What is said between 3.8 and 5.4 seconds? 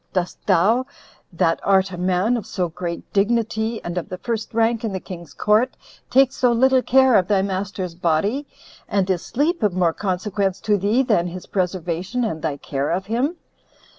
and of the first rank in the king's